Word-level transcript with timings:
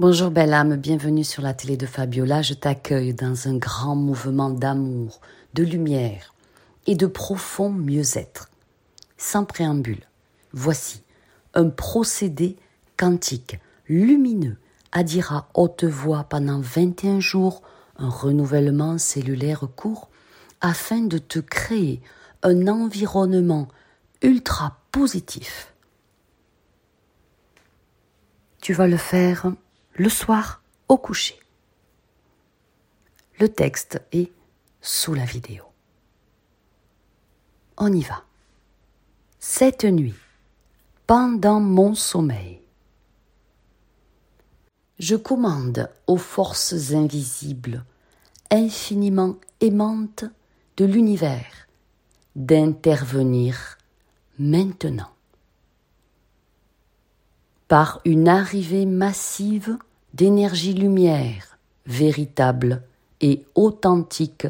Bonjour 0.00 0.32
belle 0.32 0.54
âme, 0.54 0.74
bienvenue 0.74 1.22
sur 1.22 1.40
la 1.40 1.54
télé 1.54 1.76
de 1.76 1.86
Fabiola. 1.86 2.42
Je 2.42 2.54
t'accueille 2.54 3.14
dans 3.14 3.46
un 3.46 3.56
grand 3.56 3.94
mouvement 3.94 4.50
d'amour, 4.50 5.20
de 5.54 5.62
lumière 5.62 6.34
et 6.88 6.96
de 6.96 7.06
profond 7.06 7.70
mieux-être. 7.70 8.50
Sans 9.18 9.44
préambule, 9.44 10.02
voici 10.52 11.04
un 11.54 11.68
procédé 11.68 12.56
quantique, 12.96 13.60
lumineux, 13.88 14.56
à 14.90 15.04
dire 15.04 15.32
à 15.32 15.48
haute 15.54 15.84
voix 15.84 16.24
pendant 16.24 16.58
21 16.58 17.20
jours 17.20 17.62
un 17.96 18.08
renouvellement 18.08 18.98
cellulaire 18.98 19.68
court 19.76 20.08
afin 20.60 21.02
de 21.02 21.18
te 21.18 21.38
créer 21.38 22.02
un 22.42 22.66
environnement 22.66 23.68
ultra 24.22 24.76
positif. 24.90 25.72
Tu 28.60 28.72
vas 28.72 28.88
le 28.88 28.96
faire 28.96 29.52
le 29.96 30.08
soir 30.08 30.62
au 30.88 30.98
coucher. 30.98 31.38
Le 33.38 33.48
texte 33.48 34.02
est 34.12 34.30
sous 34.80 35.14
la 35.14 35.24
vidéo. 35.24 35.64
On 37.76 37.92
y 37.92 38.02
va. 38.02 38.24
Cette 39.38 39.84
nuit, 39.84 40.14
pendant 41.06 41.60
mon 41.60 41.94
sommeil, 41.94 42.60
je 44.98 45.16
commande 45.16 45.90
aux 46.06 46.16
forces 46.16 46.92
invisibles, 46.92 47.84
infiniment 48.50 49.36
aimantes 49.60 50.24
de 50.76 50.84
l'univers, 50.84 51.68
d'intervenir 52.36 53.78
maintenant 54.38 55.13
par 57.68 58.00
une 58.04 58.28
arrivée 58.28 58.86
massive 58.86 59.78
d'énergie-lumière 60.12 61.58
véritable 61.86 62.82
et 63.20 63.44
authentique 63.54 64.46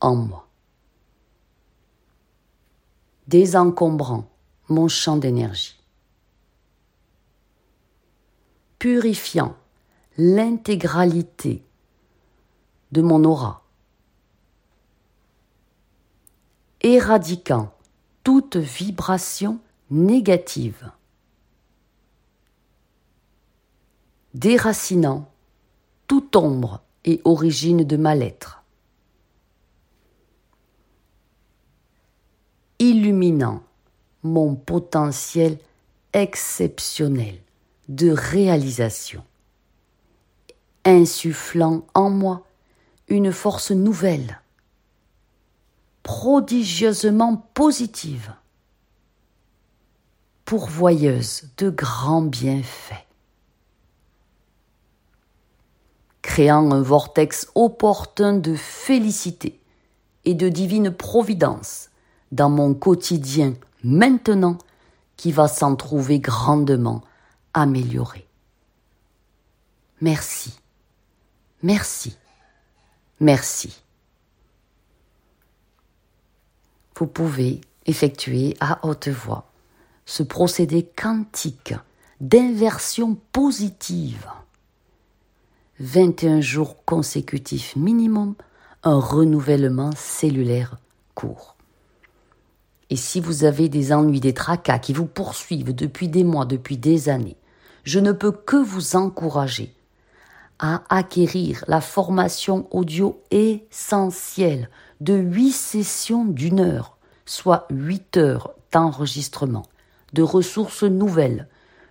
en 0.00 0.16
moi. 0.16 0.48
Désencombrant 3.26 4.28
mon 4.68 4.88
champ 4.88 5.16
d'énergie. 5.16 5.78
Purifiant 8.78 9.54
l'intégralité 10.18 11.64
de 12.90 13.00
mon 13.00 13.24
aura. 13.24 13.62
Éradiquant 16.80 17.72
toute 18.24 18.56
vibration 18.56 19.60
négative. 19.90 20.90
Déracinant 24.34 25.30
toute 26.06 26.36
ombre 26.36 26.82
et 27.04 27.20
origine 27.24 27.84
de 27.84 27.96
mal-être, 27.96 28.62
illuminant 32.78 33.62
mon 34.22 34.54
potentiel 34.54 35.58
exceptionnel 36.12 37.38
de 37.88 38.10
réalisation, 38.10 39.24
insufflant 40.84 41.84
en 41.94 42.10
moi 42.10 42.46
une 43.08 43.32
force 43.32 43.70
nouvelle, 43.70 44.40
prodigieusement 46.02 47.36
positive, 47.54 48.34
pourvoyeuse 50.44 51.44
de 51.56 51.70
grands 51.70 52.22
bienfaits 52.22 53.06
créant 56.32 56.72
un 56.72 56.80
vortex 56.80 57.50
opportun 57.54 58.32
de 58.32 58.54
félicité 58.54 59.60
et 60.24 60.32
de 60.32 60.48
divine 60.48 60.90
providence 60.90 61.90
dans 62.30 62.48
mon 62.48 62.72
quotidien 62.72 63.52
maintenant 63.84 64.56
qui 65.18 65.30
va 65.30 65.46
s'en 65.46 65.76
trouver 65.76 66.20
grandement 66.20 67.02
amélioré. 67.52 68.26
Merci, 70.00 70.58
merci, 71.62 72.16
merci. 73.20 73.82
Vous 76.96 77.08
pouvez 77.08 77.60
effectuer 77.84 78.56
à 78.58 78.86
haute 78.86 79.08
voix 79.08 79.52
ce 80.06 80.22
procédé 80.22 80.90
quantique 80.96 81.74
d'inversion 82.22 83.18
positive 83.32 84.26
21 85.82 86.40
jours 86.40 86.76
consécutifs 86.84 87.74
minimum, 87.74 88.36
un 88.84 89.00
renouvellement 89.00 89.90
cellulaire 89.96 90.78
court. 91.16 91.56
Et 92.88 92.94
si 92.94 93.18
vous 93.18 93.42
avez 93.42 93.68
des 93.68 93.92
ennuis, 93.92 94.20
des 94.20 94.32
tracas 94.32 94.78
qui 94.78 94.92
vous 94.92 95.06
poursuivent 95.06 95.74
depuis 95.74 96.06
des 96.06 96.22
mois, 96.22 96.44
depuis 96.44 96.76
des 96.76 97.08
années, 97.08 97.36
je 97.82 97.98
ne 97.98 98.12
peux 98.12 98.30
que 98.30 98.54
vous 98.54 98.94
encourager 98.94 99.74
à 100.60 100.84
acquérir 100.88 101.64
la 101.66 101.80
formation 101.80 102.68
audio 102.70 103.20
essentielle 103.32 104.70
de 105.00 105.14
8 105.14 105.50
sessions 105.50 106.24
d'une 106.24 106.60
heure, 106.60 106.96
soit 107.26 107.66
8 107.70 108.18
heures 108.18 108.54
d'enregistrement, 108.70 109.66
de 110.12 110.22
ressources 110.22 110.84
nouvelles, 110.84 111.48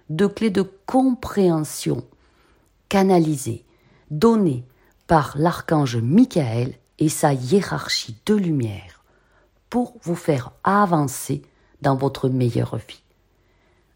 de 0.09 0.27
clés 0.27 0.49
de 0.49 0.63
compréhension 0.85 2.05
canalisées, 2.87 3.65
donné 4.11 4.63
par 5.07 5.33
l'archange 5.37 5.97
Michael 5.97 6.73
et 6.99 7.09
sa 7.09 7.33
hiérarchie 7.33 8.17
de 8.27 8.35
lumière 8.35 9.03
pour 9.69 9.95
vous 10.03 10.15
faire 10.15 10.51
avancer 10.63 11.41
dans 11.81 11.95
votre 11.95 12.29
meilleure 12.29 12.75
vie. 12.75 13.01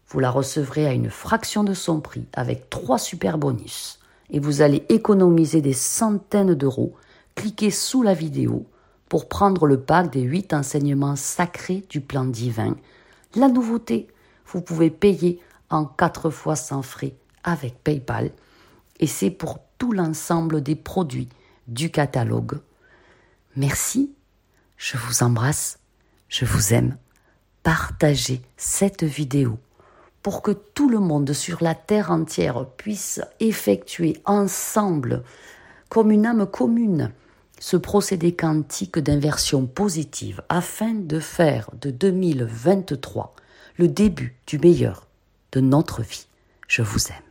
Vous 0.08 0.18
la 0.18 0.30
recevrez 0.30 0.86
à 0.86 0.92
une 0.92 1.10
fraction 1.10 1.62
de 1.64 1.74
son 1.74 2.00
prix 2.00 2.26
avec 2.32 2.70
trois 2.70 2.98
super 2.98 3.38
bonus 3.38 4.00
et 4.30 4.40
vous 4.40 4.62
allez 4.62 4.84
économiser 4.88 5.60
des 5.60 5.72
centaines 5.72 6.54
d'euros. 6.54 6.94
Cliquez 7.34 7.70
sous 7.70 8.02
la 8.02 8.14
vidéo 8.14 8.66
pour 9.08 9.28
prendre 9.28 9.66
le 9.66 9.78
pack 9.78 10.10
des 10.10 10.22
huit 10.22 10.52
enseignements 10.52 11.16
sacrés 11.16 11.84
du 11.90 12.00
plan 12.00 12.24
divin. 12.24 12.74
La 13.34 13.48
nouveauté, 13.48 14.08
vous 14.46 14.62
pouvez 14.62 14.90
payer 14.90 15.40
en 15.70 15.84
quatre 15.84 16.30
fois 16.30 16.56
sans 16.56 16.82
frais 16.82 17.14
avec 17.44 17.82
PayPal 17.84 18.30
et 18.98 19.06
c'est 19.06 19.30
pour 19.30 19.65
tout 19.78 19.92
l'ensemble 19.92 20.62
des 20.62 20.76
produits 20.76 21.28
du 21.68 21.90
catalogue. 21.90 22.60
Merci, 23.56 24.12
je 24.76 24.96
vous 24.96 25.22
embrasse, 25.22 25.78
je 26.28 26.44
vous 26.44 26.74
aime. 26.74 26.96
Partagez 27.62 28.42
cette 28.56 29.04
vidéo 29.04 29.58
pour 30.22 30.42
que 30.42 30.50
tout 30.50 30.88
le 30.88 30.98
monde 30.98 31.32
sur 31.32 31.62
la 31.62 31.74
terre 31.74 32.10
entière 32.10 32.66
puisse 32.76 33.20
effectuer 33.40 34.20
ensemble, 34.24 35.22
comme 35.88 36.10
une 36.10 36.26
âme 36.26 36.46
commune, 36.46 37.12
ce 37.58 37.76
procédé 37.76 38.34
quantique 38.34 38.98
d'inversion 38.98 39.66
positive 39.66 40.42
afin 40.48 40.94
de 40.94 41.20
faire 41.20 41.70
de 41.80 41.90
2023 41.90 43.34
le 43.78 43.88
début 43.88 44.36
du 44.46 44.58
meilleur 44.58 45.06
de 45.52 45.60
notre 45.60 46.02
vie. 46.02 46.26
Je 46.68 46.82
vous 46.82 47.06
aime. 47.08 47.25